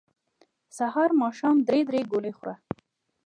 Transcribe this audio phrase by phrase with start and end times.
[0.77, 2.55] سحر ماښام درې درې ګولۍ خوره